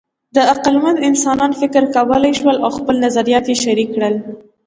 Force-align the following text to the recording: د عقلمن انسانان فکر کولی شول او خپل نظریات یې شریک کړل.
د 0.35 0.37
عقلمن 0.53 0.95
انسانان 1.09 1.51
فکر 1.61 1.83
کولی 1.95 2.31
شول 2.39 2.55
او 2.63 2.69
خپل 2.77 2.95
نظریات 3.05 3.45
یې 3.49 3.55
شریک 3.63 3.89
کړل. 3.95 4.15